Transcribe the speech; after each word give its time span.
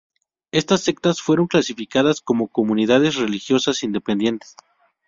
Estas 0.51 0.81
sectas 0.81 1.21
fueron 1.21 1.45
clasificadas 1.45 2.21
como 2.21 2.47
comunidades 2.47 3.17
religiosas 3.17 3.83
independientes. 3.83 4.55